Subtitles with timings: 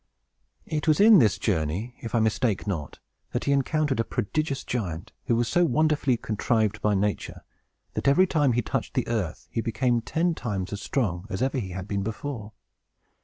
[0.65, 2.97] It was in this journey, if I mistake not,
[3.33, 7.43] that he encountered a prodigious giant, who was so wonderfully contrived by nature,
[7.93, 11.59] that every time he touched the earth he became ten times as strong as ever
[11.59, 12.51] he had been before.